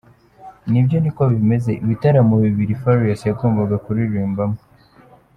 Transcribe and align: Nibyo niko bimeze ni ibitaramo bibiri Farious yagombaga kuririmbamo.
Nibyo 0.71 0.97
niko 1.03 1.23
bimeze 1.33 1.69
ni 1.73 1.77
ibitaramo 1.85 2.35
bibiri 2.45 2.79
Farious 2.81 3.21
yagombaga 3.29 3.75
kuririmbamo. 3.85 4.57